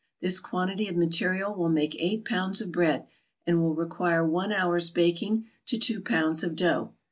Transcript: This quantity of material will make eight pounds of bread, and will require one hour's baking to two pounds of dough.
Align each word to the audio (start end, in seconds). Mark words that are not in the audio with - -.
This 0.19 0.39
quantity 0.39 0.87
of 0.87 0.95
material 0.95 1.53
will 1.53 1.69
make 1.69 1.95
eight 1.99 2.25
pounds 2.25 2.59
of 2.59 2.71
bread, 2.71 3.05
and 3.45 3.61
will 3.61 3.75
require 3.75 4.25
one 4.27 4.51
hour's 4.51 4.89
baking 4.89 5.45
to 5.67 5.77
two 5.77 6.01
pounds 6.01 6.43
of 6.43 6.55
dough. 6.55 6.91